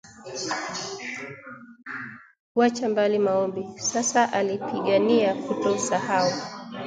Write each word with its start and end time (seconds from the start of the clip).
Wacha 2.55 2.89
mbali 2.89 3.19
maombi, 3.19 3.65
sasa 3.75 4.33
alipigania 4.33 5.35
kutosahau 5.35 6.31